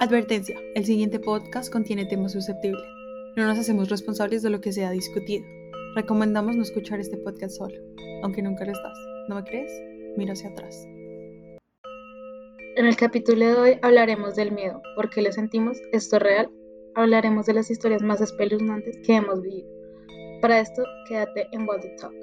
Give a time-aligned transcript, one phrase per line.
[0.00, 2.84] Advertencia, el siguiente podcast contiene temas susceptibles.
[3.34, 5.44] No nos hacemos responsables de lo que sea discutido.
[5.96, 7.74] Recomendamos no escuchar este podcast solo,
[8.22, 8.96] aunque nunca lo estás.
[9.28, 9.72] ¿No me crees?
[10.16, 10.86] Mira hacia atrás.
[12.76, 16.50] En el capítulo de hoy hablaremos del miedo, por qué lo sentimos, esto es real.
[16.94, 19.68] Hablaremos de las historias más espeluznantes que hemos vivido.
[20.40, 22.14] Para esto, quédate en What the Talk.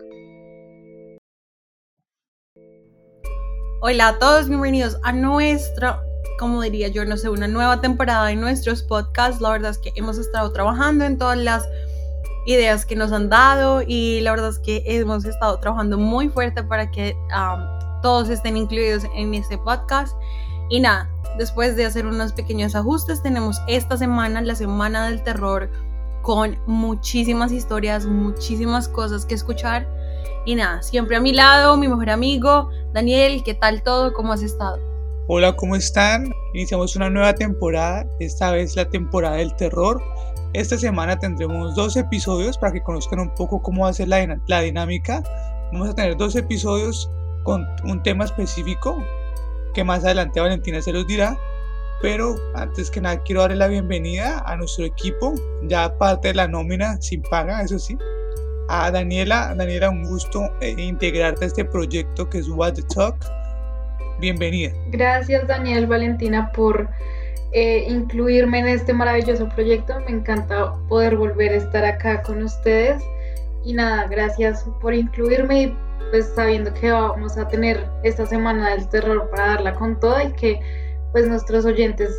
[3.82, 6.05] Hola a todos, bienvenidos a nuestra
[6.38, 9.42] como diría yo, no sé, una nueva temporada de nuestros podcasts.
[9.42, 11.68] La verdad es que hemos estado trabajando en todas las
[12.46, 16.64] ideas que nos han dado y la verdad es que hemos estado trabajando muy fuerte
[16.64, 17.16] para que
[18.02, 20.16] todos estén incluidos en este podcast.
[20.70, 25.70] Y nada, después de hacer unos pequeños ajustes, tenemos esta semana, la semana del terror,
[26.22, 29.88] con muchísimas historias, muchísimas cosas que escuchar.
[30.46, 34.14] Y nada, siempre a mi lado, mi mejor amigo, Daniel, ¿qué tal todo?
[34.14, 34.95] ¿Cómo has estado?
[35.28, 36.32] Hola, ¿cómo están?
[36.54, 40.00] Iniciamos una nueva temporada, esta vez la temporada del terror.
[40.54, 44.40] Esta semana tendremos dos episodios para que conozcan un poco cómo va a ser la,
[44.46, 45.24] la dinámica.
[45.74, 47.10] Vamos a tener dos episodios
[47.42, 49.04] con un tema específico
[49.74, 51.36] que más adelante Valentina se los dirá.
[52.04, 56.48] Pero antes que nada quiero darle la bienvenida a nuestro equipo, ya parte de la
[56.48, 57.98] nómina sin paga, eso sí.
[58.68, 63.16] A Daniela, Daniela, un gusto eh, integrarte a este proyecto que es What the Talk
[64.26, 64.72] bienvenida.
[64.90, 66.90] Gracias Daniel Valentina por
[67.52, 70.00] eh, incluirme en este maravilloso proyecto.
[70.02, 73.04] Me encanta poder volver a estar acá con ustedes.
[73.64, 75.78] Y nada, gracias por incluirme y
[76.12, 80.32] pues sabiendo que vamos a tener esta semana del terror para darla con toda y
[80.34, 80.60] que
[81.12, 82.10] pues nuestros oyentes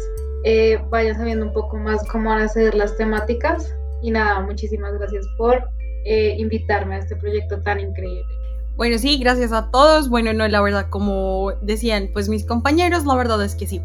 [0.44, 3.74] eh, vayan sabiendo un poco más cómo van a ser las temáticas.
[4.02, 5.56] Y nada, muchísimas gracias por
[6.04, 8.35] eh, invitarme a este proyecto tan increíble.
[8.76, 10.10] Bueno, sí, gracias a todos.
[10.10, 13.80] Bueno, no, la verdad, como decían pues mis compañeros, la verdad es que sí.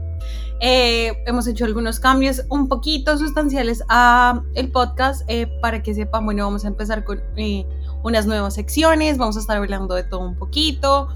[0.59, 6.25] Eh, hemos hecho algunos cambios un poquito sustanciales a el podcast eh, para que sepan,
[6.25, 7.65] bueno, vamos a empezar con eh,
[8.03, 11.07] unas nuevas secciones, vamos a estar hablando de todo un poquito.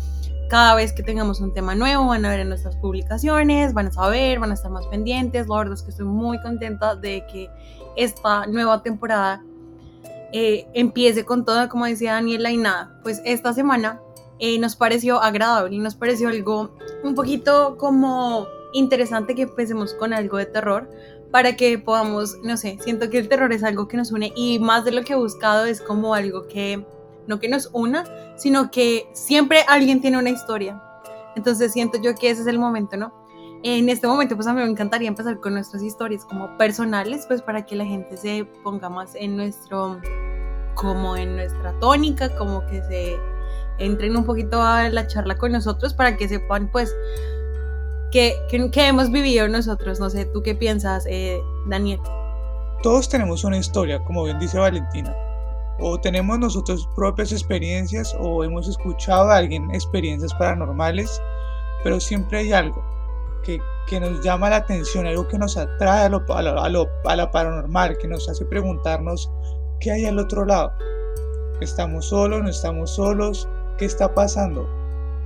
[0.49, 3.91] Cada vez que tengamos un tema nuevo van a ver en nuestras publicaciones, van a
[3.91, 5.49] saber, van a estar más pendientes.
[5.49, 7.49] La verdad es que estoy muy contenta de que
[7.97, 9.43] esta nueva temporada
[10.37, 14.01] eh, empiece con todo, como decía Daniela, y nada, pues esta semana
[14.37, 16.75] eh, nos pareció agradable y nos pareció algo
[17.05, 20.89] un poquito como interesante que empecemos con algo de terror
[21.31, 24.59] para que podamos, no sé, siento que el terror es algo que nos une y
[24.59, 26.85] más de lo que he buscado es como algo que,
[27.27, 28.03] no que nos una,
[28.35, 30.83] sino que siempre alguien tiene una historia.
[31.37, 33.13] Entonces siento yo que ese es el momento, ¿no?
[33.63, 37.41] En este momento, pues a mí me encantaría empezar con nuestras historias como personales, pues
[37.41, 39.99] para que la gente se ponga más en nuestro,
[40.75, 43.19] como en nuestra tónica, como que se
[43.77, 46.95] entren un poquito a la charla con nosotros para que sepan, pues,
[48.11, 49.99] qué que, hemos vivido nosotros.
[49.99, 51.99] No sé, ¿tú qué piensas, eh, Daniel?
[52.83, 55.13] Todos tenemos una historia, como bien dice Valentina.
[55.79, 61.21] O tenemos nosotros propias experiencias o hemos escuchado a alguien experiencias paranormales,
[61.83, 62.81] pero siempre hay algo
[63.43, 67.97] que, nos llama la atención, algo que nos atrae a lo, a, lo, a, paranormal,
[67.97, 69.31] que nos hace preguntarnos
[69.85, 70.73] qué hay al otro lado.
[71.61, 72.41] ¿Estamos solos?
[72.41, 73.47] ¿No estamos solos?
[73.77, 74.67] ¿Qué está pasando?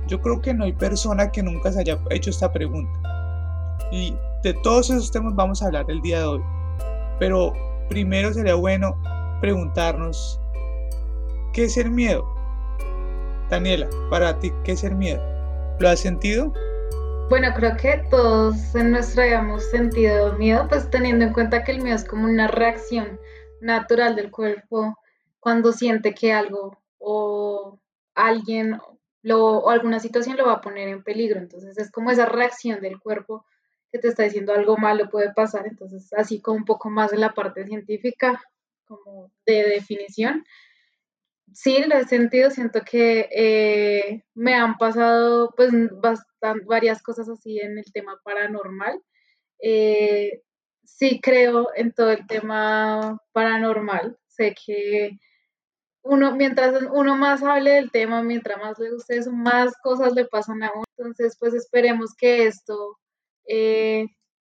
[0.06, 2.92] Yo creo que no hay persona que nunca se haya hecho esta pregunta.
[3.90, 6.42] Y de todos esos temas vamos a hablar el día de hoy.
[7.18, 7.54] Pero
[7.88, 9.00] primero sería bueno
[9.40, 10.38] preguntarnos,
[11.54, 12.22] ¿qué es el miedo?
[13.48, 15.22] Daniela, para ti, ¿qué es el miedo?
[15.78, 16.52] ¿Lo has sentido?
[17.30, 21.80] Bueno, creo que todos en nuestra hemos sentido miedo, pues teniendo en cuenta que el
[21.80, 23.18] miedo es como una reacción
[23.60, 24.98] natural del cuerpo
[25.38, 27.78] cuando siente que algo o
[28.14, 28.78] alguien
[29.22, 31.40] lo, o alguna situación lo va a poner en peligro.
[31.40, 33.44] Entonces es como esa reacción del cuerpo
[33.92, 35.66] que te está diciendo algo malo puede pasar.
[35.66, 38.40] Entonces así como un poco más de la parte científica,
[38.86, 40.44] como de definición,
[41.52, 45.72] sí, lo he sentido, siento que eh, me han pasado pues
[46.66, 49.00] varias cosas así en el tema paranormal.
[49.62, 50.42] Eh,
[50.96, 55.18] sí creo en todo el tema paranormal, sé que
[56.02, 60.24] uno, mientras uno más hable del tema, mientras más le guste eso, más cosas le
[60.24, 60.84] pasan a uno.
[60.96, 62.98] Entonces, pues esperemos que esto
[63.46, 64.06] eh,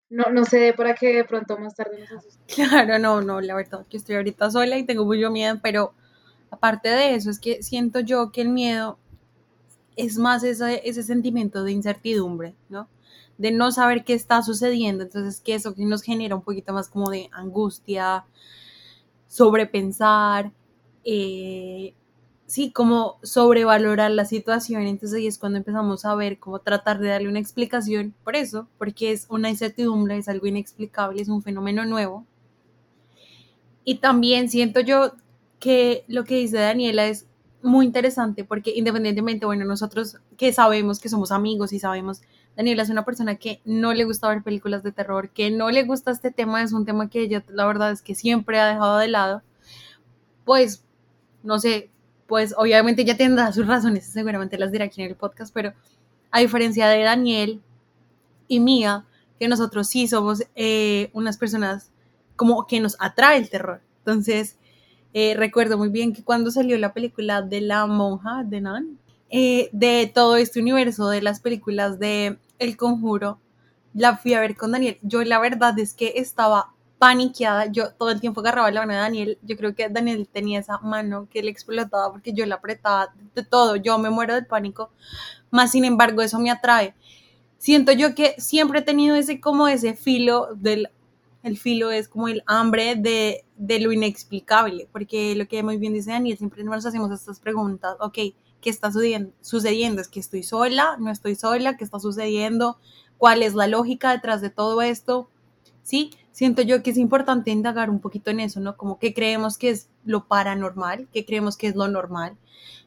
[0.09, 2.41] no, no se dé para que de pronto más tarde nos asuste.
[2.55, 5.93] Claro, no, no, la verdad que estoy ahorita sola y tengo mucho miedo, pero
[6.51, 8.99] Aparte de eso, es que siento yo que el miedo
[9.97, 12.89] es más ese, ese sentimiento de incertidumbre, ¿no?
[13.41, 15.05] De no saber qué está sucediendo.
[15.05, 18.25] Entonces, que eso nos genera un poquito más como de angustia,
[19.29, 20.53] sobrepensar.
[21.05, 21.95] Eh,
[22.51, 24.83] sí, como sobrevalorar la situación.
[24.83, 29.13] Entonces es cuando empezamos a ver cómo tratar de darle una explicación por eso, porque
[29.13, 32.27] es una incertidumbre, es algo inexplicable, es un fenómeno nuevo.
[33.85, 35.13] Y también siento yo
[35.59, 37.27] que lo que dice Daniela es
[37.63, 42.23] muy interesante porque independientemente, bueno, nosotros que sabemos que somos amigos y sabemos,
[42.57, 45.85] Daniela es una persona que no le gusta ver películas de terror, que no le
[45.85, 48.99] gusta este tema, es un tema que ella la verdad es que siempre ha dejado
[48.99, 49.43] de lado,
[50.45, 50.85] pues,
[51.43, 51.91] no sé,
[52.27, 55.73] pues obviamente ya tendrá sus razones, seguramente las dirá aquí en el podcast, pero
[56.31, 57.63] a diferencia de Daniel
[58.47, 59.05] y mía,
[59.39, 61.91] que nosotros sí somos eh, unas personas
[62.37, 63.81] como que nos atrae el terror.
[63.99, 64.59] Entonces,
[65.13, 68.99] eh, recuerdo muy bien que cuando salió la película de la monja de Nan,
[69.31, 73.39] eh, de todo este universo de las películas de El Conjuro,
[73.95, 74.99] la fui a ver con Daniel.
[75.03, 78.99] Yo la verdad es que estaba paniqueada, yo todo el tiempo agarraba la mano de
[78.99, 83.15] Daniel, yo creo que Daniel tenía esa mano que le explotaba porque yo la apretaba
[83.35, 84.91] de todo, yo me muero del pánico,
[85.51, 86.95] más sin embargo eso me atrae.
[87.57, 90.91] Siento yo que siempre he tenido ese como ese filo del
[91.43, 95.95] el filo es como el hambre de, de lo inexplicable, porque lo que muy bien
[95.95, 98.19] dice Daniel, siempre nos hacemos estas preguntas, ok,
[98.61, 100.03] ¿qué está sucediendo?
[100.03, 100.97] ¿Es que estoy sola?
[100.99, 101.77] ¿No estoy sola?
[101.77, 102.79] ¿Qué está sucediendo?
[103.19, 105.29] ¿Cuál es la lógica detrás de todo esto?
[105.83, 108.77] Sí, siento yo que es importante indagar un poquito en eso, ¿no?
[108.77, 112.37] Como que creemos que es lo paranormal, que creemos que es lo normal,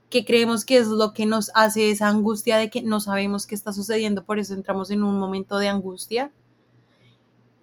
[0.09, 3.55] que creemos que es lo que nos hace esa angustia de que no sabemos qué
[3.55, 6.31] está sucediendo, por eso entramos en un momento de angustia.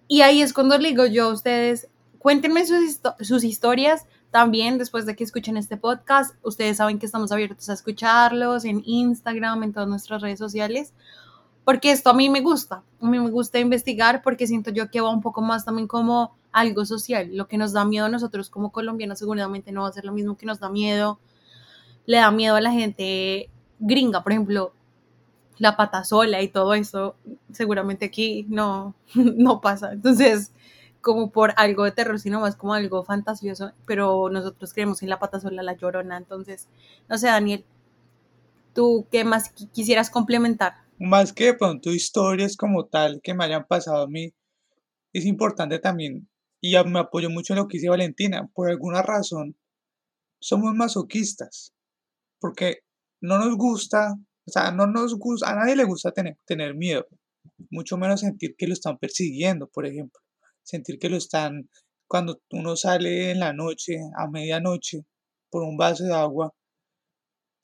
[0.07, 1.87] Y ahí es cuando le digo yo a ustedes,
[2.19, 6.35] cuéntenme sus historias también después de que escuchen este podcast.
[6.41, 10.93] Ustedes saben que estamos abiertos a escucharlos en Instagram, en todas nuestras redes sociales
[11.63, 15.01] porque esto a mí me gusta, a mí me gusta investigar porque siento yo que
[15.01, 18.49] va un poco más también como algo social, lo que nos da miedo a nosotros
[18.49, 21.19] como colombianos seguramente no va a ser lo mismo que nos da miedo,
[22.05, 23.49] le da miedo a la gente
[23.79, 24.73] gringa, por ejemplo,
[25.57, 27.15] la pata sola y todo eso,
[27.51, 30.51] seguramente aquí no, no pasa, entonces
[31.01, 35.19] como por algo de terror, sino más como algo fantasioso, pero nosotros creemos en la
[35.19, 36.67] pata sola, la llorona, entonces,
[37.09, 37.65] no sé, Daniel,
[38.73, 40.73] ¿tú qué más quisieras complementar?
[40.99, 44.33] Más que de pronto historias como tal que me hayan pasado a mí,
[45.13, 46.29] es importante también,
[46.61, 49.57] y me apoyo mucho en lo que dice Valentina, por alguna razón
[50.39, 51.73] somos masoquistas,
[52.39, 52.79] porque
[53.19, 54.15] no nos gusta,
[54.45, 57.07] o sea, no nos gusta, a nadie le gusta tener, tener miedo,
[57.69, 60.21] mucho menos sentir que lo están persiguiendo, por ejemplo,
[60.63, 61.69] sentir que lo están,
[62.07, 65.05] cuando uno sale en la noche, a medianoche,
[65.49, 66.53] por un vaso de agua,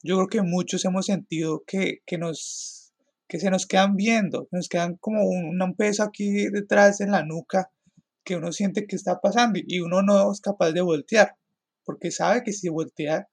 [0.04, 2.94] yo creo que muchos hemos sentido que, que nos
[3.28, 7.26] que se nos quedan viendo, nos quedan como un, un peso aquí detrás en la
[7.26, 7.70] nuca
[8.24, 11.36] que uno siente que está pasando y uno no es capaz de voltear,
[11.84, 13.28] porque sabe que si voltea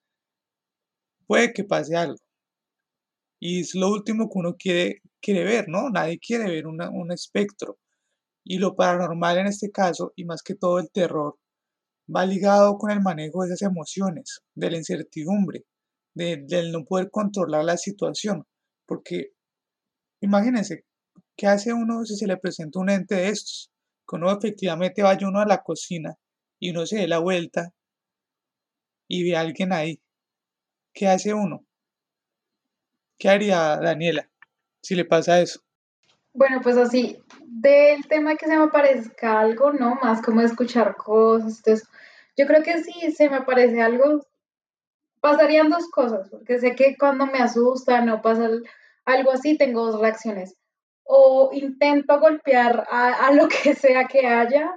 [1.26, 2.18] puede que pase algo.
[3.40, 5.90] Y es lo último que uno quiere, quiere ver, ¿no?
[5.90, 7.78] Nadie quiere ver un espectro.
[8.44, 11.38] Y lo paranormal en este caso, y más que todo el terror,
[12.14, 15.64] va ligado con el manejo de esas emociones, de la incertidumbre,
[16.14, 18.44] de, del no poder controlar la situación,
[18.86, 19.34] porque
[20.24, 20.86] Imagínense,
[21.36, 23.70] ¿qué hace uno si se le presenta un ente de estos?
[24.08, 26.16] Que uno efectivamente vaya uno a la cocina
[26.58, 27.74] y uno se dé la vuelta
[29.06, 30.00] y ve a alguien ahí.
[30.94, 31.66] ¿Qué hace uno?
[33.18, 34.30] ¿Qué haría Daniela
[34.80, 35.60] si le pasa eso?
[36.32, 37.18] Bueno, pues así,
[37.64, 39.94] del tema que se me aparezca algo, ¿no?
[40.02, 41.88] Más como escuchar cosas, entonces,
[42.36, 44.20] yo creo que sí, se me aparece algo,
[45.20, 48.50] pasarían dos cosas, porque sé que cuando me asusta, no pasa
[49.06, 50.56] algo así, tengo dos reacciones.
[51.04, 54.70] O intento golpear a, lo que sea que haya,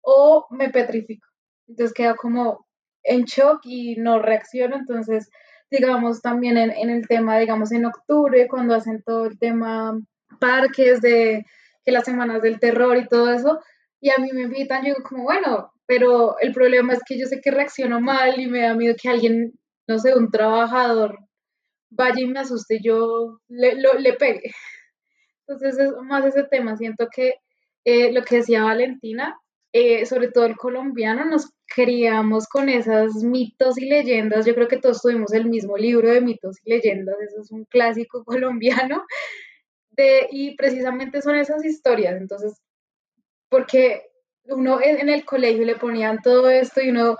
[0.00, 1.26] o me petrifico.
[1.66, 2.66] Entonces quedo como
[3.02, 4.76] en shock y no reacciono.
[4.76, 5.30] Entonces,
[5.70, 9.98] digamos, también en, el tema, digamos, en octubre, cuando hacen todo el tema
[10.38, 11.44] parques de
[11.84, 13.60] que las semanas del terror y todo eso,
[14.00, 17.26] y a mí me invitan, yo digo como, bueno, pero el problema es que yo
[17.26, 19.52] sé que reacciono mal y me da miedo que alguien,
[19.86, 21.18] no sé, un trabajador
[21.90, 24.52] vaya y me asuste, yo le, le pegue.
[25.46, 27.34] Entonces es más ese tema, siento que
[27.84, 29.36] eh, lo que decía Valentina,
[29.72, 34.46] eh, sobre todo el colombiano, nos criamos con esas mitos y leyendas.
[34.46, 37.64] Yo creo que todos tuvimos el mismo libro de mitos y leyendas, eso es un
[37.64, 39.04] clásico colombiano.
[39.90, 42.60] De, y precisamente son esas historias, entonces,
[43.48, 44.10] porque
[44.44, 47.16] uno en el colegio le ponían todo esto y uno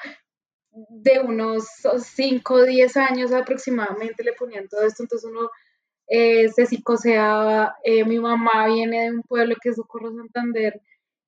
[0.72, 1.66] de unos
[1.98, 5.50] 5 o 10 años aproximadamente le ponían todo esto, entonces uno
[6.06, 10.80] eh, se psicoseaba, eh, mi mamá viene de un pueblo que es Socorro Santander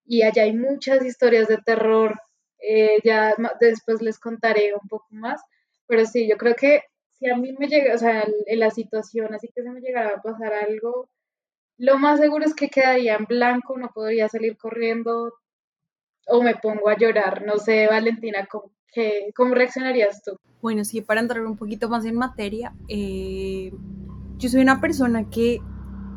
[0.05, 2.21] y allá hay muchas historias de terror,
[2.59, 5.41] eh, ya después les contaré un poco más,
[5.87, 6.83] pero sí, yo creo que
[7.13, 10.17] si a mí me llega, o sea, en la situación, así que se me llegara
[10.17, 11.09] a pasar algo,
[11.79, 15.33] lo más seguro es que quedaría en blanco, no podría salir corriendo
[16.27, 17.45] o me pongo a llorar.
[17.45, 18.73] No sé, Valentina, ¿cómo,
[19.35, 20.37] cómo reaccionarías tú?
[20.61, 23.73] Bueno, sí, para entrar un poquito más en materia, eh,
[24.37, 25.61] yo soy una persona que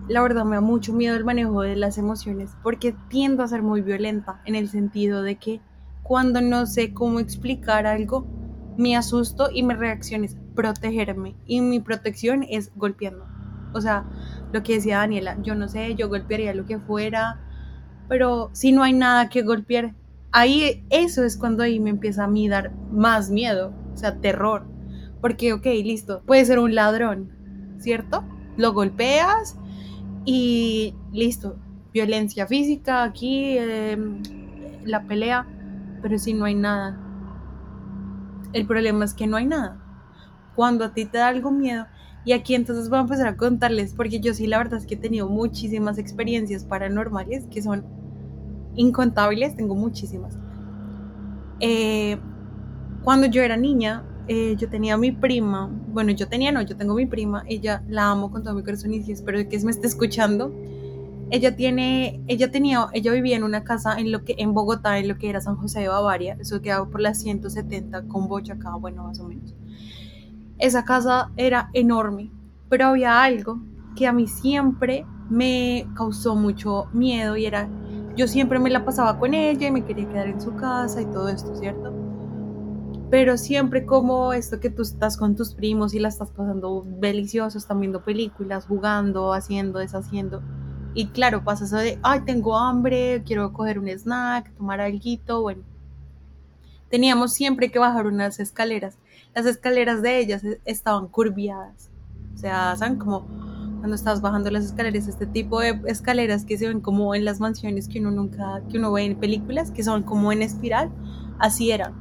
[0.08, 3.64] la verdad me da mucho miedo el manejo de las emociones porque tiendo a ser
[3.64, 5.62] muy violenta en el sentido de que
[6.04, 8.28] cuando no sé cómo explicar algo,
[8.78, 13.35] me asusto y mi reacción es protegerme y mi protección es golpeando.
[13.76, 14.06] O sea,
[14.54, 17.42] lo que decía Daniela, yo no sé, yo golpearía lo que fuera,
[18.08, 19.94] pero si no hay nada que golpear,
[20.32, 24.66] ahí eso es cuando ahí me empieza a mí dar más miedo, o sea, terror.
[25.20, 27.32] Porque, ok, listo, puede ser un ladrón,
[27.80, 28.24] ¿cierto?
[28.56, 29.58] Lo golpeas
[30.24, 31.58] y listo,
[31.94, 34.22] violencia física aquí, em,
[34.86, 35.46] la pelea,
[36.02, 36.98] pero si no hay nada.
[38.54, 39.82] El problema es que no hay nada.
[40.56, 41.88] Cuando a ti te da algo miedo,
[42.26, 44.96] y aquí entonces voy a empezar a contarles, porque yo sí la verdad es que
[44.96, 47.86] he tenido muchísimas experiencias paranormales que son
[48.76, 50.38] incontables, tengo muchísimas.
[51.60, 52.18] Eh,
[53.04, 56.76] cuando yo era niña, eh, yo tenía a mi prima, bueno, yo tenía, no, yo
[56.76, 59.86] tengo mi prima, ella la amo con todo mi corazón y espero que me esté
[59.86, 60.52] escuchando.
[61.30, 65.08] Ella tiene, ella tenía, ella vivía en una casa en lo que, en Bogotá, en
[65.08, 69.04] lo que era San José de Bavaria, eso quedaba por las 170 con Boyacá, bueno,
[69.04, 69.54] más o menos.
[70.58, 72.32] Esa casa era enorme,
[72.70, 73.60] pero había algo
[73.96, 77.68] que a mí siempre me causó mucho miedo y era,
[78.16, 81.06] yo siempre me la pasaba con ella y me quería quedar en su casa y
[81.06, 81.94] todo esto, ¿cierto?
[83.10, 87.58] Pero siempre como esto que tú estás con tus primos y la estás pasando delicioso,
[87.58, 90.42] están viendo películas, jugando, haciendo, deshaciendo.
[90.94, 95.64] Y claro, pasa eso de, ay, tengo hambre, quiero coger un snack, tomar algo, bueno.
[96.90, 98.98] Teníamos siempre que bajar unas escaleras
[99.36, 101.92] las escaleras de ellas e, estaban curviadas.
[102.34, 102.98] O sea, ¿saben?
[102.98, 103.28] Como
[103.80, 107.40] cuando estás bajando las escaleras, este tipo de escaleras que se ven como en las
[107.40, 110.90] mansiones que uno nunca, que uno ve en películas, que son como en espiral,
[111.38, 111.94] así eran.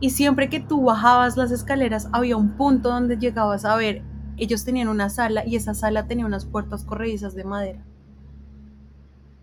[0.00, 4.02] Y siempre que tú bajabas las escaleras, había un punto donde llegabas a ver,
[4.36, 7.84] ellos tenían una sala y esa sala tenía unas puertas corredizas de madera.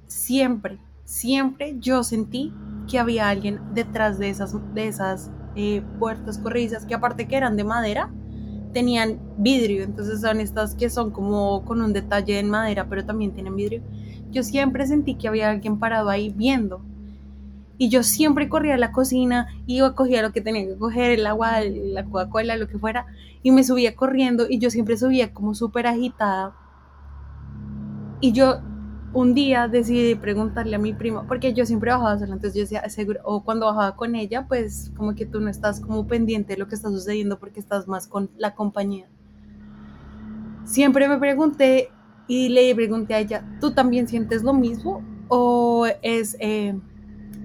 [0.07, 2.53] Siempre, siempre yo sentí
[2.87, 5.31] que había alguien detrás de esas, de esas
[5.99, 8.09] puertas corredizas que aparte que eran de madera,
[8.73, 13.33] tenían vidrio, entonces son estas que son como con un detalle en madera, pero también
[13.33, 13.81] tienen vidrio.
[14.31, 16.81] Yo siempre sentí que había alguien parado ahí viendo.
[17.79, 21.27] Y yo siempre corría a la cocina, iba, cogía lo que tenía que coger, el
[21.27, 23.05] agua, la Coca-Cola, lo que fuera,
[23.43, 26.55] y me subía corriendo y yo siempre subía como súper agitada.
[28.19, 28.61] Y yo
[29.13, 32.87] un día decidí preguntarle a mi prima, porque yo siempre bajaba sola, entonces yo decía,
[32.89, 36.59] seguro, o cuando bajaba con ella, pues como que tú no estás como pendiente de
[36.59, 39.07] lo que está sucediendo porque estás más con la compañía.
[40.65, 41.89] Siempre me pregunté
[42.27, 45.01] y le pregunté a ella, ¿tú también sientes lo mismo?
[45.29, 46.35] ¿O es...
[46.39, 46.75] Eh,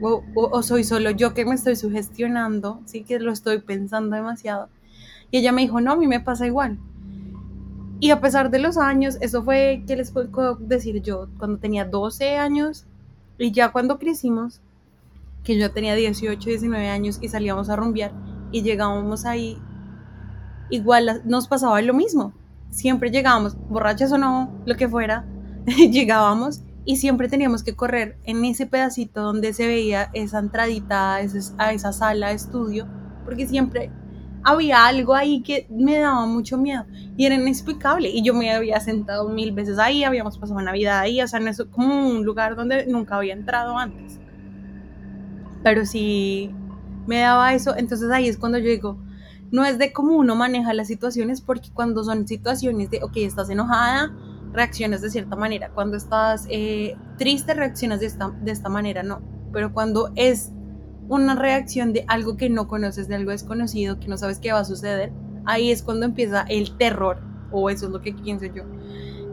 [0.05, 4.69] o, soy solo yo que me estoy sugestionando, sí que lo estoy pensando demasiado.
[5.31, 6.79] Y ella me dijo, no, a mí me pasa igual.
[8.03, 11.29] Y a pesar de los años, eso fue, ¿qué les puedo decir yo?
[11.39, 12.85] Cuando tenía 12 años
[13.39, 14.61] y ya cuando crecimos,
[15.45, 18.11] que yo tenía 18, 19 años y salíamos a rumbear
[18.51, 19.57] y llegábamos ahí,
[20.69, 22.33] igual nos pasaba lo mismo.
[22.71, 25.25] Siempre llegábamos, borrachas o no, lo que fuera,
[25.65, 31.73] llegábamos y siempre teníamos que correr en ese pedacito donde se veía esa entradita a
[31.73, 32.89] esa sala de estudio,
[33.25, 33.93] porque siempre
[34.45, 36.85] había algo ahí que me daba mucho miedo
[37.17, 38.09] y era inexplicable.
[38.09, 41.51] Y yo me había sentado mil veces ahí, habíamos pasado Navidad ahí, o sea, no
[41.71, 44.19] como un lugar donde nunca había entrado antes.
[45.63, 46.51] Pero sí
[47.07, 48.99] me daba eso, entonces ahí es cuando yo digo,
[49.51, 53.51] no es de cómo uno maneja las situaciones, porque cuando son situaciones de, ok, estás
[53.51, 54.13] enojada,
[54.53, 59.21] reaccionas de cierta manera, cuando estás eh, triste, reaccionas de esta, de esta manera, no.
[59.53, 60.53] Pero cuando es
[61.17, 64.61] una reacción de algo que no conoces, de algo desconocido, que no sabes qué va
[64.61, 65.13] a suceder,
[65.45, 67.19] ahí es cuando empieza el terror,
[67.51, 68.65] o eso es lo que pienso yo.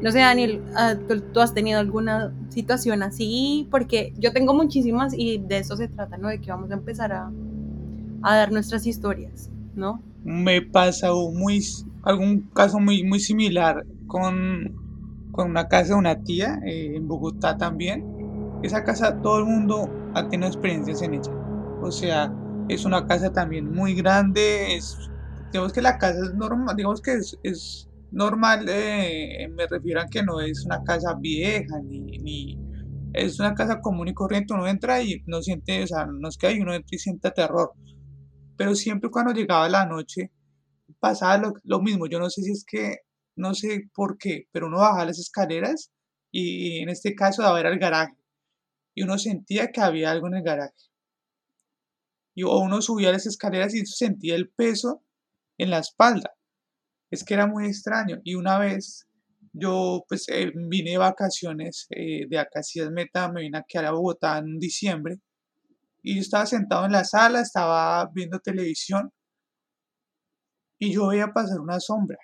[0.01, 0.95] No sé, Daniel, ah,
[1.33, 3.67] ¿tú has tenido alguna situación así?
[3.69, 6.29] Porque yo tengo muchísimas y de eso se trata, ¿no?
[6.29, 7.31] De que vamos a empezar a,
[8.21, 10.01] a dar nuestras historias, ¿no?
[10.23, 11.61] Me pasa muy,
[12.03, 14.73] algún caso muy, muy similar con,
[15.31, 18.05] con una casa de una tía eh, en Bogotá también.
[18.63, 21.31] Esa casa todo el mundo ha tenido experiencias en ella.
[21.81, 22.33] O sea,
[22.67, 24.79] es una casa también muy grande.
[25.51, 30.23] Digamos que la casa es normal, digamos que es, normal, eh, me refiero a que
[30.23, 32.57] no es una casa vieja, ni,
[33.13, 34.53] es una casa común y corriente.
[34.53, 37.31] Uno entra y no siente, o sea, no es que hay uno entra y siente
[37.31, 37.73] terror.
[38.57, 40.31] Pero siempre cuando llegaba la noche,
[40.99, 42.07] pasaba lo, mismo.
[42.07, 42.97] Yo no sé si es que,
[43.35, 45.91] no sé por qué, pero uno bajaba las escaleras
[46.31, 48.15] y en este caso daba era el garaje.
[48.95, 50.88] Y uno sentía que había algo en el garaje.
[52.43, 55.03] O uno subía las escaleras y sentía el peso
[55.57, 56.33] en la espalda.
[57.11, 58.21] Es que era muy extraño.
[58.23, 59.07] Y una vez
[59.53, 63.91] yo pues eh, vine de vacaciones eh, de acá a Meta, me vine aquí a
[63.91, 65.19] Bogotá en diciembre.
[66.01, 69.11] Y yo estaba sentado en la sala, estaba viendo televisión.
[70.79, 72.17] Y yo veía pasar una sombra.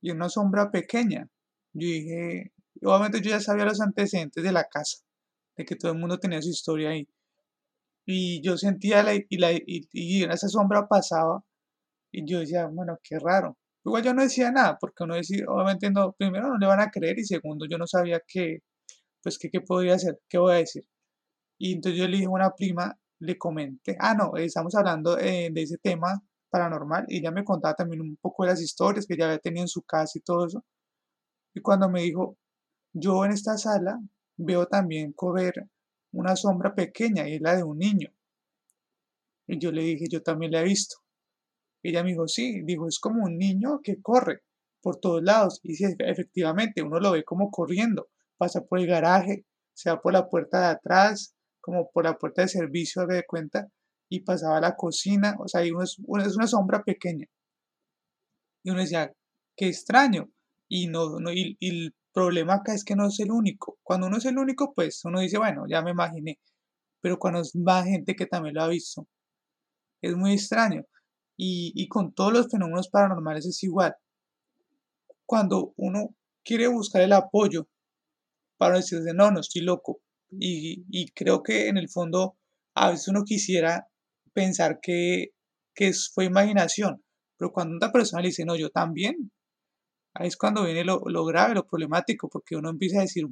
[0.00, 1.28] Y una sombra pequeña.
[1.72, 4.98] Yo dije, obviamente yo ya sabía los antecedentes de la casa,
[5.56, 7.06] de que todo el mundo tenía su historia ahí.
[8.10, 11.44] Y yo sentía la, y, la, y, y esa sombra pasaba
[12.12, 13.56] y yo decía, bueno, qué raro.
[13.84, 16.90] Igual yo no decía nada, porque uno decía, obviamente no, primero no le van a
[16.90, 18.58] creer y segundo yo no sabía qué,
[19.22, 20.84] pues qué, qué podría hacer, qué voy a decir.
[21.58, 25.50] Y entonces yo le dije a una prima, le comenté, ah, no, estamos hablando eh,
[25.52, 29.14] de ese tema paranormal y ella me contaba también un poco de las historias que
[29.14, 30.64] ella había tenido en su casa y todo eso.
[31.54, 32.38] Y cuando me dijo,
[32.92, 34.00] yo en esta sala
[34.36, 35.54] veo también correr
[36.12, 38.10] una sombra pequeña y es la de un niño.
[39.46, 40.96] Y yo le dije, yo también la he visto.
[41.82, 44.42] Ella me dijo, sí, dijo, es como un niño que corre
[44.82, 45.60] por todos lados.
[45.62, 50.12] Y sí, efectivamente, uno lo ve como corriendo, pasa por el garaje, se va por
[50.12, 53.68] la puerta de atrás, como por la puerta de servicio, de cuenta,
[54.08, 57.26] y pasaba a la cocina, o sea, es, una sombra pequeña.
[58.62, 59.12] Y uno decía,
[59.56, 60.30] qué extraño.
[60.68, 63.78] Y, no, no y, el problema acá es que no es el único.
[63.82, 66.38] Cuando uno es el único, pues uno dice, bueno, ya me imaginé.
[67.00, 69.06] Pero cuando es más gente que también lo ha visto,
[70.02, 70.84] es muy extraño.
[71.36, 73.94] Y, con todos los fenómenos paranormales es igual.
[75.24, 76.14] Cuando uno
[76.44, 77.66] quiere buscar el apoyo
[78.58, 80.02] para decirse, no, no estoy loco.
[80.30, 82.36] Y, creo que en el fondo
[82.74, 83.88] a veces uno quisiera
[84.34, 85.28] pensar que,
[85.74, 87.02] que fue imaginación.
[87.38, 89.32] Pero cuando una persona le dice, no, yo también,
[90.14, 93.26] ahí es cuando viene lo, grave, lo problemático, porque uno empieza a decir,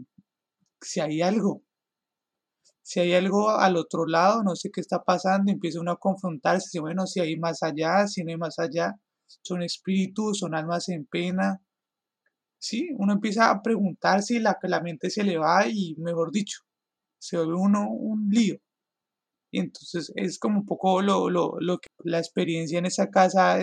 [0.80, 1.62] si hay algo,
[2.82, 6.68] si hay algo al otro lado, no sé qué está pasando, empieza uno a confrontarse,
[6.70, 8.95] si bueno, si hay más allá, si no hay más allá,
[9.43, 11.60] son espíritus, son almas en pena.
[12.60, 16.60] Sí, uno empieza a preguntarse y la, la mente se le va y, mejor dicho,
[17.19, 18.56] se vuelve uno un lío.
[19.50, 23.58] Y entonces es como un poco lo, lo, lo que la experiencia en esa casa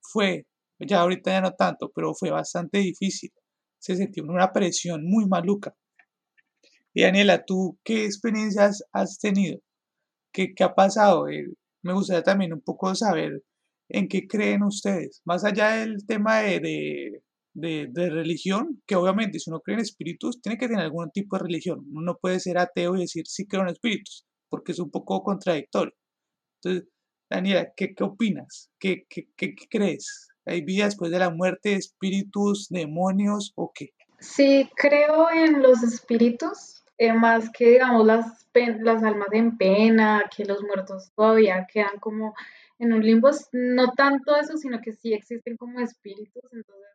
[0.00, 0.46] fue,
[0.78, 3.30] ya ahorita ya no tanto, pero fue bastante difícil.
[3.78, 5.74] Se sintió una presión muy maluca.
[6.94, 9.60] Y Daniela, ¿tú qué experiencias has tenido?
[10.32, 11.28] ¿Qué, qué ha pasado?
[11.28, 11.46] Eh,
[11.82, 13.42] me gustaría también un poco saber
[13.88, 17.20] en qué creen ustedes, más allá del tema de,
[17.54, 21.36] de, de, religión, que obviamente si uno cree en espíritus, tiene que tener algún tipo
[21.36, 21.80] de religión.
[21.90, 25.22] Uno no puede ser ateo y decir sí creo en espíritus, porque es un poco
[25.22, 25.94] contradictorio.
[26.62, 26.88] Entonces,
[27.30, 28.70] Daniela, ¿qué, qué opinas?
[28.80, 30.28] ¿Qué, qué, qué, qué crees?
[30.46, 33.94] ¿Hay vida después de la muerte, espíritus, demonios o qué?
[34.20, 40.44] Sí, creo en los espíritus, eh, más que digamos las, las almas en pena, que
[40.44, 42.34] los muertos todavía quedan como
[42.78, 46.94] en un limbo, no tanto eso, sino que sí existen como espíritus, entonces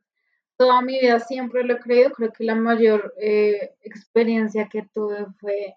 [0.57, 5.25] toda mi vida siempre lo he creído, creo que la mayor eh, experiencia que tuve
[5.39, 5.75] fue,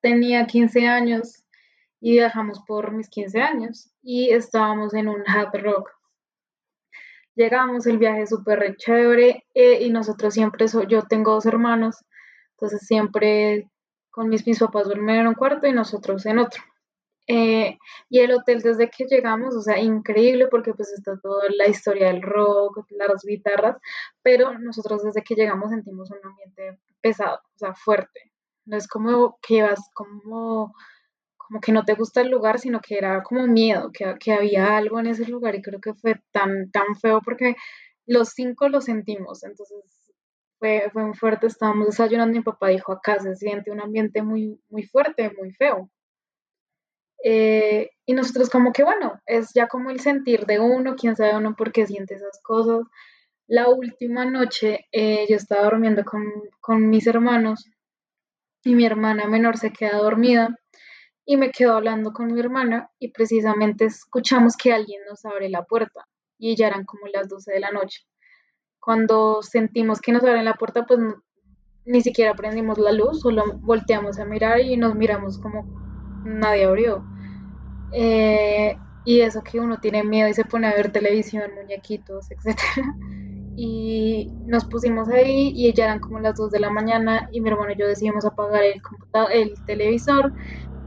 [0.00, 1.44] tenía 15 años
[2.00, 5.90] y viajamos por mis 15 años y estábamos en un hard rock.
[7.34, 11.96] Llegamos, el viaje súper chévere eh, y nosotros siempre, yo tengo dos hermanos,
[12.52, 13.70] entonces siempre
[14.10, 16.62] con mis, mis papás duermen en un cuarto y nosotros en otro.
[17.28, 17.78] Eh,
[18.10, 22.08] y el hotel desde que llegamos, o sea, increíble porque pues está toda la historia
[22.08, 23.76] del rock, las guitarras,
[24.22, 28.32] pero nosotros desde que llegamos sentimos un ambiente pesado, o sea, fuerte.
[28.66, 30.74] No es como que vas como,
[31.46, 34.76] como que no te gusta el lugar, sino que era como miedo, que, que había
[34.76, 37.56] algo en ese lugar y creo que fue tan, tan feo porque
[38.06, 39.78] los cinco lo sentimos, entonces
[40.58, 44.22] fue, fue muy fuerte, estábamos desayunando y mi papá dijo, acá se siente un ambiente
[44.22, 45.90] muy, muy fuerte, muy feo.
[47.24, 51.36] Eh, y nosotros como que, bueno, es ya como el sentir de uno, quién sabe
[51.36, 52.82] uno por qué siente esas cosas.
[53.46, 56.24] La última noche eh, yo estaba durmiendo con,
[56.60, 57.68] con mis hermanos
[58.64, 60.56] y mi hermana menor se queda dormida
[61.24, 65.64] y me quedo hablando con mi hermana y precisamente escuchamos que alguien nos abre la
[65.64, 66.06] puerta
[66.38, 68.00] y ya eran como las 12 de la noche.
[68.80, 70.98] Cuando sentimos que nos abren la puerta, pues
[71.84, 75.64] ni siquiera prendimos la luz, solo volteamos a mirar y nos miramos como
[76.24, 77.04] nadie abrió.
[77.92, 82.58] Eh, y eso que uno tiene miedo y se pone a ver televisión, muñequitos, etc.
[83.54, 87.50] Y nos pusimos ahí y ya eran como las 2 de la mañana y mi
[87.50, 88.80] hermano y yo decidimos apagar el,
[89.32, 90.32] el televisor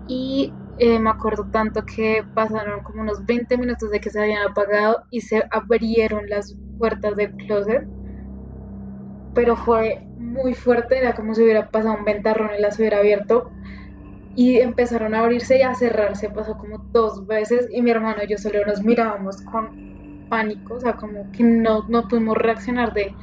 [0.08, 4.48] y eh, me acuerdo tanto que pasaron como unos 20 minutos de que se habían
[4.48, 7.88] apagado y se abrieron las puertas del closet,
[9.34, 13.50] pero fue muy fuerte, era como si hubiera pasado un ventarrón y las hubiera abierto
[14.36, 18.28] y empezaron a abrirse y a cerrarse, pasó como dos veces y mi hermano y
[18.28, 23.16] yo solo nos mirábamos con pánico, o sea, como que no, no pudimos reaccionar de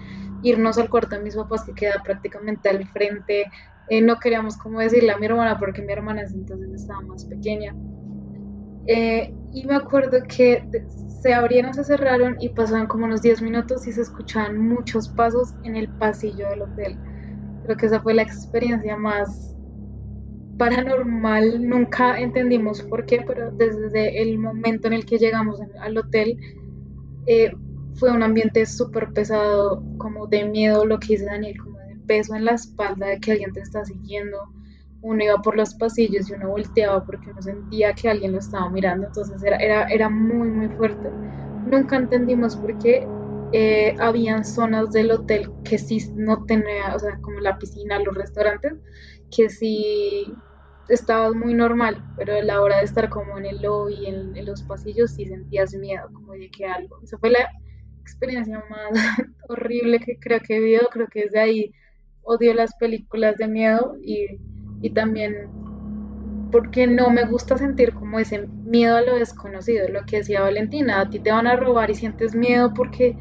[0.42, 3.44] irnos al cuarto de mis papás que queda prácticamente al frente,
[3.88, 7.74] eh, no queríamos como decirle a mi hermana porque mi hermana entonces estaba más pequeña.
[8.86, 10.64] Eh, y me acuerdo que
[11.22, 15.54] se abrieron, se cerraron y pasaban como unos 10 minutos y se escuchaban muchos pasos
[15.62, 16.98] en el pasillo del hotel.
[17.64, 19.54] Creo que esa fue la experiencia más
[20.58, 21.68] paranormal.
[21.68, 26.36] Nunca entendimos por qué, pero desde el momento en el que llegamos al hotel
[27.26, 27.52] eh,
[27.94, 31.56] fue un ambiente súper pesado, como de miedo, lo que dice Daniel,
[32.06, 34.38] peso en la espalda de que alguien te está siguiendo
[35.02, 38.70] uno iba por los pasillos y uno volteaba porque uno sentía que alguien lo estaba
[38.70, 41.10] mirando, entonces era, era, era muy, muy fuerte.
[41.64, 43.06] Nunca entendimos por qué
[43.52, 48.14] eh, habían zonas del hotel que sí no tenía, o sea, como la piscina, los
[48.14, 48.74] restaurantes,
[49.30, 50.32] que sí
[50.88, 54.46] estaba muy normal, pero a la hora de estar como en el lobby, en, en
[54.46, 57.00] los pasillos, sí sentías miedo, como de que algo.
[57.02, 57.48] Esa fue la
[58.00, 58.90] experiencia más
[59.48, 61.72] horrible que creo que he vivido, creo que desde ahí
[62.24, 64.38] odio las películas de miedo y
[64.82, 65.48] y también
[66.50, 71.00] porque no me gusta sentir como ese miedo a lo desconocido, lo que decía Valentina,
[71.00, 73.16] a ti te van a robar y sientes miedo porque,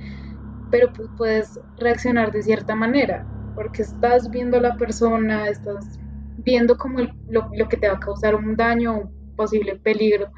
[0.70, 5.98] pero puedes reaccionar de cierta manera, porque estás viendo a la persona, estás
[6.40, 10.30] viendo como lo, lo, que te va a causar un daño, un posible peligro,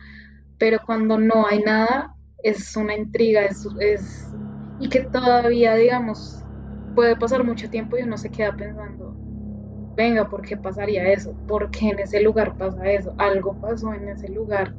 [0.60, 4.30] pero cuando no hay nada, es una intriga, es, es
[4.80, 6.43] y que todavía, digamos,
[6.94, 9.16] puede pasar mucho tiempo y uno se queda pensando,
[9.96, 11.34] venga, ¿por qué pasaría eso?
[11.48, 13.14] ¿Por qué en ese lugar pasa eso?
[13.18, 14.76] Algo pasó en ese lugar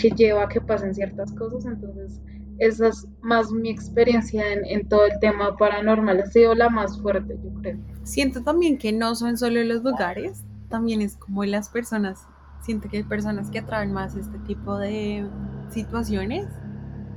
[0.00, 2.20] que lleva a que pasen ciertas cosas, entonces
[2.58, 7.38] esa es más mi experiencia en, todo el tema paranormal, ha sido la más fuerte,
[7.42, 7.78] yo creo.
[8.02, 12.26] Siento también que no son solo los lugares, también es como las personas,
[12.60, 15.26] siento que hay personas que atraen más este tipo de
[15.70, 16.46] situaciones,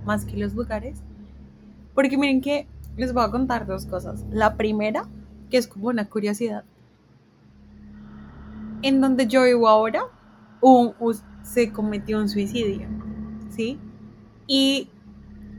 [0.05, 1.03] más que los lugares,
[1.93, 4.25] porque miren que les voy a contar dos cosas.
[4.31, 5.07] La primera,
[5.49, 6.63] que es como una curiosidad,
[8.81, 10.03] en donde yo vivo ahora,
[10.61, 10.93] un,
[11.41, 12.87] se cometió un suicidio,
[13.49, 13.79] ¿sí?
[14.47, 14.89] Y,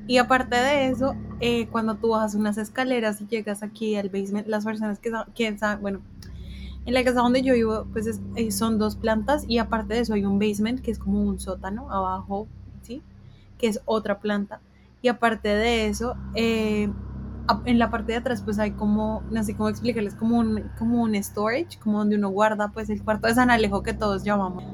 [0.07, 4.47] y aparte de eso, eh, cuando tú bajas unas escaleras y llegas aquí al basement,
[4.47, 6.01] las personas que, que saben, bueno,
[6.87, 10.15] en la casa donde yo vivo, pues eh, son dos plantas y aparte de eso
[10.15, 12.47] hay un basement que es como un sótano abajo,
[12.83, 13.03] ¿sí?
[13.59, 14.61] Que es otra planta.
[15.01, 16.91] Y aparte de eso, eh,
[17.67, 21.03] en la parte de atrás pues hay como, no sé cómo explicarles, como un, como
[21.03, 24.65] un storage, como donde uno guarda pues el cuarto de San Alejo que todos llamamos.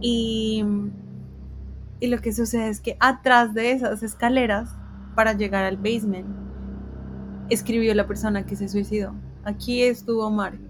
[0.00, 0.64] Y,
[2.00, 4.70] y lo que sucede es que atrás de esas escaleras,
[5.14, 6.26] para llegar al basement,
[7.48, 9.14] escribió la persona que se suicidó.
[9.44, 10.60] Aquí estuvo Mark.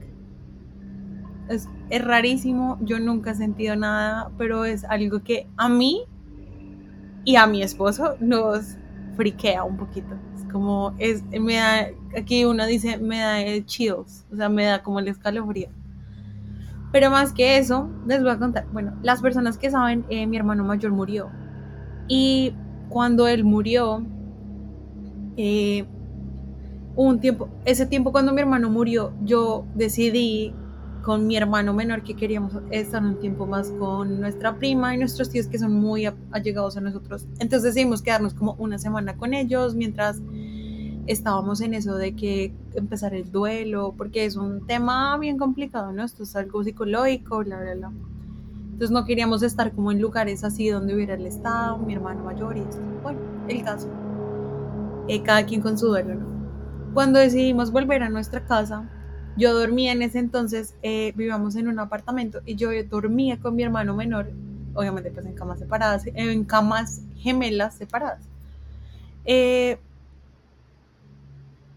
[1.49, 6.05] Es, es rarísimo, yo nunca he sentido nada, pero es algo que a mí
[7.25, 8.77] y a mi esposo nos
[9.19, 10.17] friquea un poquito
[10.49, 14.99] como es, me da, aquí uno dice, me da chills, o sea, me da como
[14.99, 15.69] el escalofrío.
[16.91, 20.37] Pero más que eso, les voy a contar, bueno, las personas que saben, eh, mi
[20.37, 21.31] hermano mayor murió.
[22.09, 22.55] Y
[22.89, 24.05] cuando él murió,
[25.37, 25.85] eh,
[26.97, 30.55] un tiempo, ese tiempo cuando mi hermano murió, yo decidí
[31.05, 35.31] con mi hermano menor que queríamos estar un tiempo más con nuestra prima y nuestros
[35.31, 37.27] tíos que son muy allegados a nosotros.
[37.39, 40.21] Entonces decidimos quedarnos como una semana con ellos mientras
[41.07, 46.05] estábamos en eso de que empezar el duelo, porque es un tema bien complicado, ¿no?
[46.05, 47.93] Esto es algo psicológico, bla, bla, bla.
[48.73, 52.57] Entonces no queríamos estar como en lugares así donde hubiera el Estado, mi hermano mayor
[52.57, 52.81] y esto.
[53.03, 53.89] Bueno, el caso.
[55.09, 56.27] Eh, cada quien con su duelo, ¿no?
[56.93, 58.89] Cuando decidimos volver a nuestra casa,
[59.39, 63.63] yo dormía en ese entonces, eh, vivíamos en un apartamento y yo dormía con mi
[63.63, 64.31] hermano menor,
[64.75, 68.21] obviamente pues en camas separadas, en camas gemelas separadas.
[69.25, 69.79] Eh,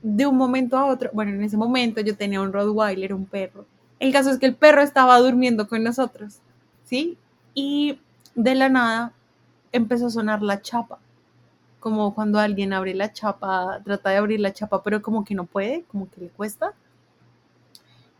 [0.01, 3.65] de un momento a otro, bueno, en ese momento yo tenía un Rottweiler, un perro.
[3.99, 6.39] El caso es que el perro estaba durmiendo con nosotros,
[6.85, 7.15] ¿sí?
[7.53, 7.99] Y
[8.33, 9.13] de la nada
[9.71, 10.97] empezó a sonar la chapa,
[11.79, 15.45] como cuando alguien abre la chapa, trata de abrir la chapa, pero como que no
[15.45, 16.73] puede, como que le cuesta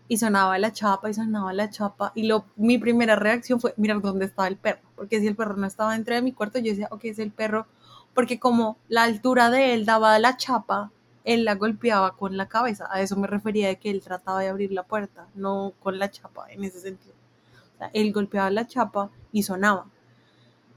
[0.08, 4.02] y sonaba la chapa y sonaba la chapa y lo, mi primera reacción fue mirar
[4.02, 6.72] dónde estaba el perro, porque si el perro no estaba dentro de mi cuarto, yo
[6.72, 7.68] decía, ok, es el perro,
[8.14, 10.92] porque como la altura de él daba la chapa,
[11.24, 14.50] él la golpeaba con la cabeza, a eso me refería de que él trataba de
[14.50, 17.14] abrir la puerta, no con la chapa en ese sentido.
[17.76, 19.86] O sea, él golpeaba la chapa y sonaba.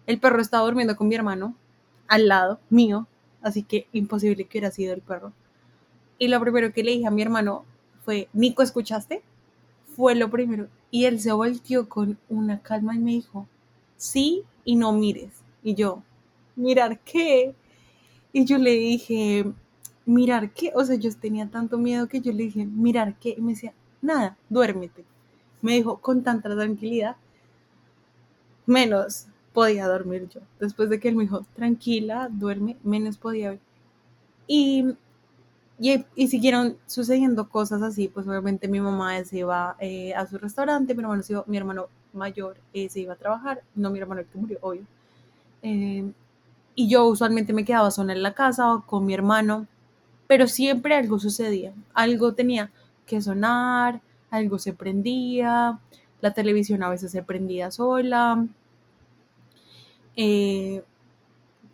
[0.07, 1.55] El perro estaba durmiendo con mi hermano
[2.09, 3.07] al lado mío,
[3.43, 5.33] así que imposible que hubiera sido el perro.
[6.19, 7.65] Y lo primero que le dije a mi hermano
[8.05, 9.23] fue, Nico, ¿escuchaste?
[9.97, 10.69] Fue lo primero.
[10.91, 13.47] Y él se volteó con una calma y me dijo,
[13.97, 15.33] sí y no mires.
[15.63, 16.03] Y yo,
[16.57, 17.55] ¿mirar qué?
[18.33, 19.45] Y yo le dije,
[20.07, 20.73] ¿mirar qué?
[20.75, 23.35] O sea, yo tenía tanto miedo que yo le dije, ¿mirar qué?
[23.37, 25.05] Y me decía, nada, duérmete.
[25.63, 27.17] Me dijo con tanta tranquilidad,
[28.67, 30.41] menos podía dormir yo.
[30.61, 33.61] Después de que él me dijo, tranquila, duerme, menos podía ver.
[34.47, 34.95] Y,
[35.79, 40.95] y, siguieron sucediendo cosas así, pues obviamente mi mamá se iba eh, a su restaurante,
[40.95, 44.39] mi hermano, mi hermano mayor eh, se iba a trabajar, no mi hermano el que
[44.39, 44.83] murió, obvio.
[45.63, 46.13] Eh,
[46.77, 49.67] y yo usualmente me quedaba sola en la casa con mi hermano,
[50.29, 52.71] pero siempre algo sucedía, algo tenía
[53.07, 55.79] que sonar, algo se prendía,
[56.21, 58.47] la televisión a veces se prendía sola,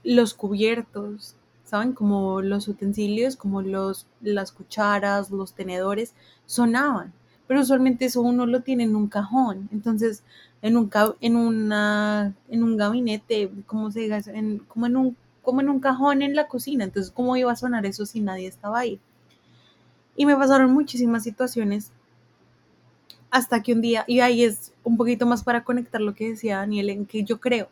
[0.03, 1.37] los cubiertos,
[1.71, 1.93] ¿saben?
[1.93, 6.15] Como los utensilios, como los, las cucharas, los tenedores,
[6.47, 7.13] sonaban.
[7.47, 9.69] Pero usualmente eso uno lo tiene en un cajón.
[9.73, 10.23] Entonces,
[10.63, 14.21] en un, en una, en un gabinete, como se diga,
[14.69, 16.85] como, en un, como en un cajón en la cocina.
[16.85, 19.01] Entonces, ¿cómo iba a sonar eso si nadie estaba ahí?
[20.17, 21.93] Y me pasaron muchísimas situaciones
[23.31, 26.59] hasta que un día, y ahí es un poquito más para conectar lo que decía
[26.59, 27.69] Daniel, en que yo creo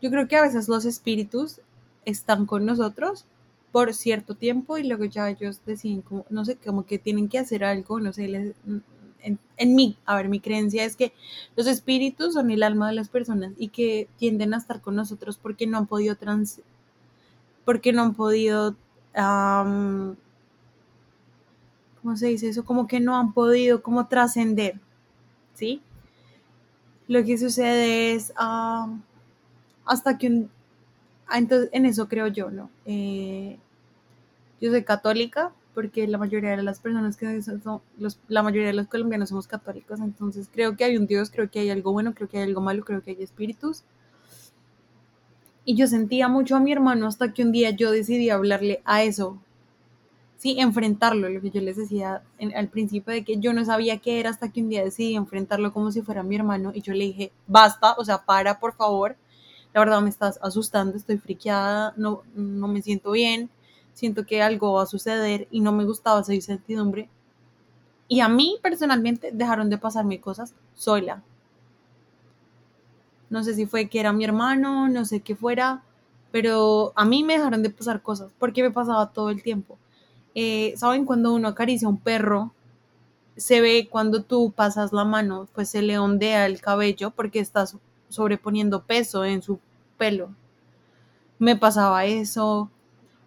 [0.00, 1.60] yo creo que a veces los espíritus
[2.04, 3.26] están con nosotros
[3.72, 7.38] por cierto tiempo y luego ya ellos deciden, como, no sé, como que tienen que
[7.38, 11.12] hacer algo, no sé, en, en, mí, a ver, mi creencia es que
[11.56, 15.38] los espíritus son el alma de las personas y que tienden a estar con nosotros
[15.38, 16.60] porque no han podido trans,
[17.64, 18.76] porque no han podido,
[19.14, 20.16] ¿cómo
[22.16, 22.64] se dice eso?
[22.64, 24.80] Como que no han podido como trascender,
[25.54, 25.82] ¿sí?
[27.06, 30.50] Lo que sucede es, hasta que un...
[31.28, 32.70] Ah, entonces, en eso creo yo, ¿no?
[32.86, 33.58] Eh,
[34.60, 38.72] yo soy católica porque la mayoría de las personas que son, los, la mayoría de
[38.72, 42.14] los colombianos somos católicos, entonces creo que hay un Dios, creo que hay algo bueno,
[42.14, 43.84] creo que hay algo malo, creo que hay espíritus.
[45.64, 49.04] Y yo sentía mucho a mi hermano hasta que un día yo decidí hablarle a
[49.04, 49.38] eso,
[50.38, 52.22] sí, enfrentarlo, lo que yo les decía
[52.54, 55.72] al principio de que yo no sabía qué era hasta que un día decidí enfrentarlo
[55.72, 59.16] como si fuera mi hermano y yo le dije, basta, o sea, para, por favor,
[59.74, 63.50] la verdad me estás asustando, estoy friqueada, no, no me siento bien,
[63.92, 67.08] siento que algo va a suceder y no me gustaba esa incertidumbre.
[68.08, 71.22] Y a mí personalmente dejaron de pasarme cosas sola.
[73.28, 75.82] No sé si fue que era mi hermano, no sé qué fuera,
[76.30, 79.78] pero a mí me dejaron de pasar cosas porque me pasaba todo el tiempo.
[80.34, 82.52] Eh, ¿Saben cuando uno acaricia a un perro?
[83.36, 87.76] Se ve cuando tú pasas la mano, pues se le ondea el cabello porque estás
[88.08, 89.58] sobreponiendo peso en su
[89.96, 90.30] pelo.
[91.38, 92.70] Me pasaba eso.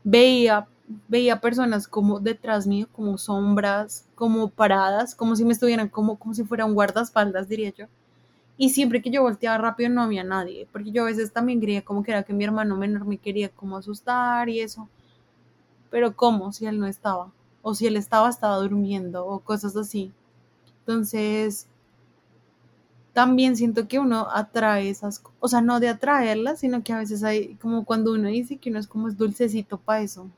[0.04, 0.68] Veía,
[1.08, 6.34] veía personas como detrás mío, como sombras, como paradas, como si me estuvieran, como, como
[6.34, 7.86] si fuera un guardaespaldas, diría yo.
[8.58, 11.84] Y siempre que yo volteaba rápido no había nadie, porque yo a veces también creía
[11.84, 14.88] como que era que mi hermano menor me quería como asustar y eso.
[15.90, 16.52] Pero ¿cómo?
[16.54, 17.32] Si él no estaba.
[17.62, 20.12] O si él estaba, estaba durmiendo o cosas así.
[20.80, 21.68] Entonces,
[23.14, 27.24] también siento que uno atrae esas, o sea, no de atraerlas, sino que a veces
[27.24, 30.30] hay, como cuando uno dice que uno es como es dulcecito para eso.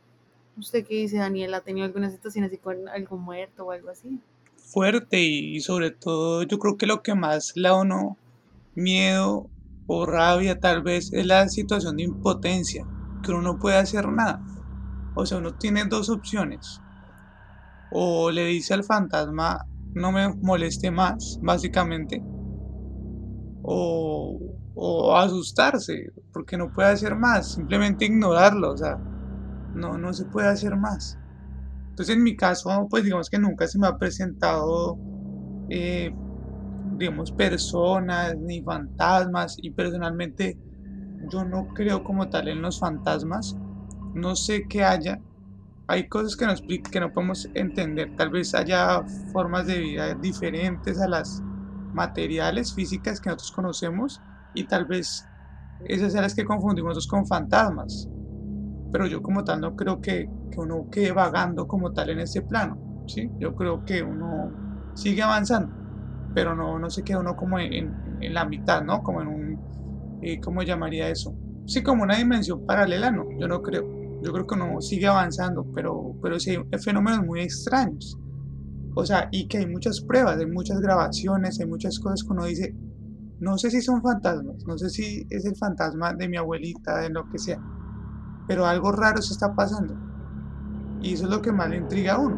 [0.57, 1.53] ¿Usted qué dice, Daniel?
[1.53, 4.19] ¿Ha tenido alguna situación así con algo muerto o algo así?
[4.55, 8.17] Fuerte y, sobre todo yo creo que lo que más la uno
[8.75, 9.49] miedo
[9.87, 12.85] o rabia tal vez es la situación de impotencia,
[13.23, 14.41] que uno no puede hacer nada.
[15.15, 16.81] O sea, uno tiene dos opciones.
[17.91, 22.23] O le dice al fantasma, no me moleste más, básicamente,
[23.63, 28.97] o, asustarse, porque no puede hacer más, simplemente ignorarlo, o sea,
[29.73, 31.17] no, no se puede hacer más.
[31.91, 34.99] Entonces en mi caso, pues digamos que nunca se me ha presentado,
[35.69, 36.11] eh,
[36.83, 40.59] digamos, personas ni fantasmas y personalmente
[41.31, 43.57] yo no creo como tal en los fantasmas,
[44.13, 45.19] no sé qué haya,
[45.87, 46.53] hay cosas que no,
[46.91, 51.43] que no podemos entender, tal vez haya formas de vida diferentes a las
[51.93, 54.21] materiales, físicas que nosotros conocemos
[54.53, 55.29] y tal vez
[55.79, 58.09] esas son las que confundimos con fantasmas.
[58.91, 62.41] Pero yo como tal no creo que, que uno quede vagando como tal en este
[62.43, 62.79] plano.
[63.07, 63.29] ¿sí?
[63.39, 64.53] Yo creo que uno
[64.93, 65.73] sigue avanzando,
[66.33, 69.01] pero no, no se queda uno como en, en la mitad, ¿no?
[69.03, 69.63] Como en un,
[70.21, 71.35] eh, ¿cómo llamaría eso?
[71.65, 73.89] Sí, como una dimensión paralela, no, yo no creo.
[74.21, 78.17] Yo creo que uno sigue avanzando, pero, pero sí hay fenómenos muy extraños.
[78.95, 82.45] O sea, y que hay muchas pruebas, hay muchas grabaciones, hay muchas cosas que uno
[82.45, 82.75] dice,
[83.39, 87.09] No sé si son fantasmas, no sé si es el fantasma de mi abuelita, de
[87.09, 87.59] lo que sea,
[88.47, 89.95] pero algo raro se está pasando.
[91.01, 92.37] Y eso es lo que más le intriga a uno.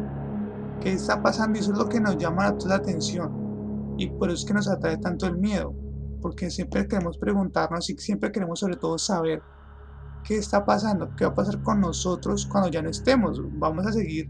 [0.80, 1.58] ¿Qué está pasando?
[1.58, 3.94] Y eso es lo que nos llama a la atención.
[3.96, 5.74] Y por eso es que nos atrae tanto el miedo.
[6.20, 9.42] Porque siempre queremos preguntarnos y siempre queremos sobre todo saber
[10.24, 13.40] qué está pasando, qué va a pasar con nosotros cuando ya no estemos.
[13.58, 14.28] Vamos a seguir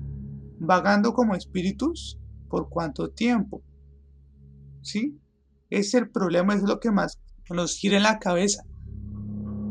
[0.58, 3.62] vagando como espíritus por cuánto tiempo.
[4.82, 5.18] ¿Sí?
[5.70, 7.18] Es el problema, es lo que más
[7.50, 8.62] nos gira en la cabeza.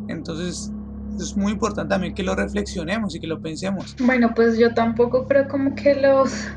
[0.08, 0.72] Entonces,
[1.20, 3.96] es muy importante también que lo reflexionemos y que lo pensemos.
[4.00, 6.48] Bueno, pues yo tampoco creo como que los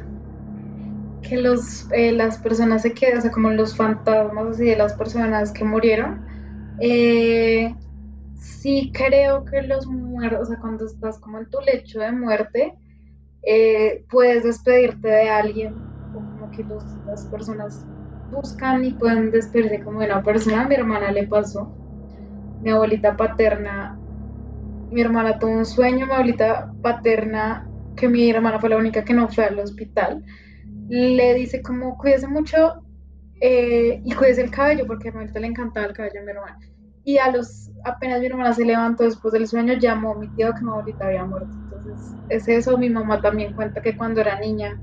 [1.22, 4.94] que los eh, las personas se quedan, o sea, como los fantasmas así de las
[4.94, 6.24] personas que murieron.
[6.80, 7.74] Eh,
[8.40, 12.74] sí creo que los muertos, o sea, cuando estás como en tu lecho de muerte,
[13.50, 15.72] eh, puedes despedirte de alguien,
[16.12, 16.66] o como que
[17.06, 17.82] las personas
[18.30, 20.68] buscan y pueden despedirse como de una persona.
[20.68, 21.72] Mi hermana le pasó,
[22.60, 23.98] mi abuelita paterna,
[24.90, 29.14] mi hermana tuvo un sueño, mi abuelita paterna, que mi hermana fue la única que
[29.14, 30.22] no fue al hospital,
[30.88, 32.82] le dice como, cuídese mucho
[33.40, 36.30] eh, y cuídese el cabello, porque a mi abuelita le encantaba el cabello a mi
[36.32, 36.58] hermana.
[37.02, 40.52] Y a los, apenas mi hermana se levantó después del sueño, llamó a mi tío
[40.52, 41.67] que mi abuelita había muerto.
[42.28, 42.78] Es eso.
[42.78, 44.80] Mi mamá también cuenta que cuando era niña,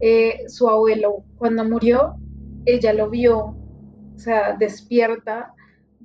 [0.00, 2.14] eh, su abuelo, cuando murió,
[2.66, 5.52] ella lo vio, o sea, despierta,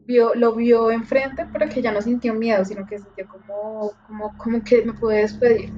[0.06, 4.38] vio, lo vio enfrente, pero que ya no sintió miedo, sino que sintió como, como,
[4.38, 5.72] como que me puede despedir.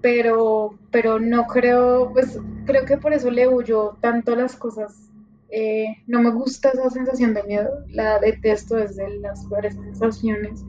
[0.00, 5.06] Pero, pero no creo, pues creo que por eso le huyó tanto las cosas
[5.48, 10.64] eh, no me gusta esa sensación de miedo, la detesto desde las peores sensaciones.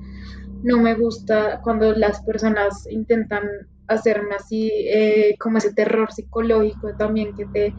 [0.62, 3.43] No me gusta cuando las personas intentan
[3.88, 7.76] hacerme así, eh, como ese terror psicológico también que, te,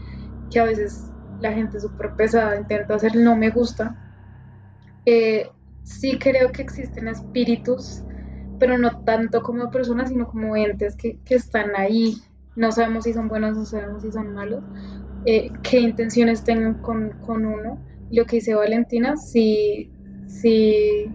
[0.50, 3.96] que a veces la gente súper pesada intenta hacer, no me gusta.
[5.04, 5.50] Eh,
[5.82, 8.04] sí creo que existen espíritus,
[8.58, 12.16] pero no tanto como personas, sino como entes que, que están ahí.
[12.54, 14.64] No sabemos si son buenos, no sabemos si son malos,
[15.24, 17.82] eh, qué intenciones tengan con, con, uno.
[18.10, 19.92] Lo que dice Valentina, sí,
[20.26, 21.14] sí,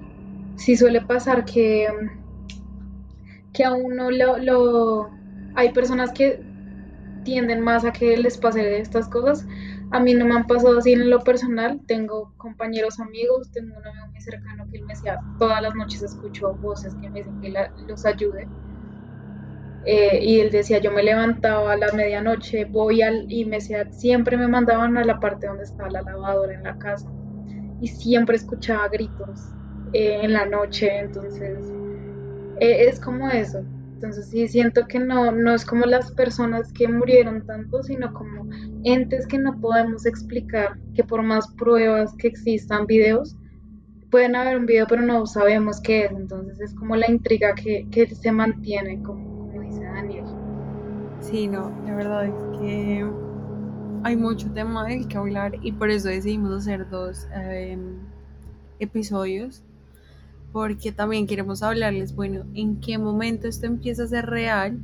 [0.56, 1.88] sí suele pasar que,
[3.54, 5.10] que a uno lo, lo,
[5.56, 6.42] Hay personas que
[7.24, 9.48] tienden más a que les pase estas cosas.
[9.92, 11.80] A mí no me han pasado así en lo personal.
[11.88, 16.02] Tengo compañeros amigos, tengo un amigo muy cercano que él me decía, todas las noches
[16.02, 17.54] escucho voces que me dicen que
[17.88, 18.48] los ayude.
[19.86, 23.92] Eh, y él decía, yo me levantaba a la medianoche, voy al, y me decía,
[23.92, 27.12] siempre me mandaban a la parte donde estaba la lavadora en la casa,
[27.82, 29.54] y siempre escuchaba gritos
[29.94, 31.72] eh, en la noche, entonces
[32.60, 33.64] eh, es como eso.
[33.96, 38.50] Entonces sí siento que no, no es como las personas que murieron tanto, sino como
[38.84, 43.38] entes que no podemos explicar, que por más pruebas que existan videos,
[44.12, 47.88] pueden haber un video pero no sabemos qué es, entonces es como la intriga que,
[47.90, 49.34] que se mantiene como
[51.24, 53.10] Sí, no, la verdad es que
[54.04, 57.96] hay mucho tema del que hablar y por eso decidimos hacer dos em,
[58.80, 59.64] episodios
[60.54, 64.78] porque también queremos hablarles, bueno, en qué momento esto empieza a ser real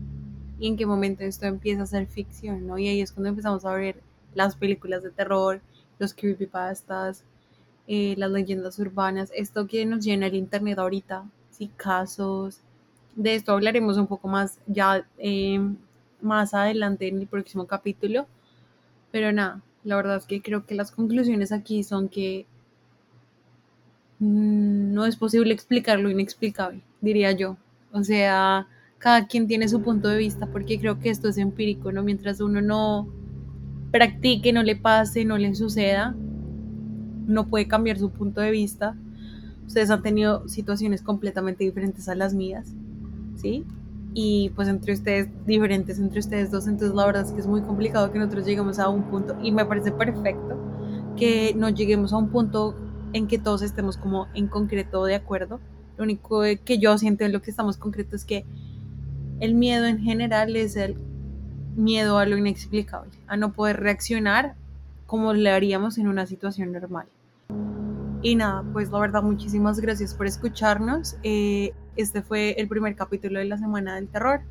[0.60, 2.79] y en qué momento esto empieza a ser ficción, ¿no?
[2.79, 4.01] Y ahí es cuando empezamos a ver
[4.34, 5.62] las películas de terror,
[5.99, 7.23] los creepypastas,
[7.88, 12.62] eh, las leyendas urbanas, esto que nos llena el internet ahorita, sí, casos,
[13.15, 15.60] de esto hablaremos un poco más ya eh,
[16.21, 18.25] más adelante en el próximo capítulo.
[19.12, 22.47] Pero nada, la verdad es que creo que las conclusiones aquí son que
[24.19, 27.58] no es posible explicar lo inexplicable, diría yo.
[27.91, 31.91] O sea, cada quien tiene su punto de vista porque creo que esto es empírico,
[31.91, 32.03] ¿no?
[32.03, 33.08] Mientras uno no
[33.91, 36.15] practique, no le pase, no le suceda,
[37.27, 38.95] no puede cambiar su punto de vista.
[39.65, 42.73] Ustedes han tenido situaciones completamente diferentes a las mías,
[43.36, 43.65] ¿sí?
[44.13, 47.62] y pues entre ustedes, diferentes entre ustedes dos, entonces la verdad es que es muy
[47.62, 50.58] complicado que nosotros lleguemos a un punto y me parece perfecto
[51.15, 52.75] que no lleguemos a un punto
[53.13, 55.59] en que todos estemos como en concreto de acuerdo.
[55.97, 58.45] Lo único que yo siento en lo que estamos concreto es que
[59.39, 60.97] el miedo en general es el
[61.75, 64.55] miedo a lo inexplicable, a no poder reaccionar
[65.05, 67.07] como le haríamos en una situación normal.
[68.21, 71.15] Y nada, pues la verdad, muchísimas gracias por escucharnos.
[71.23, 74.41] Eh, este fue el primer capítulo de la Semana del Terror.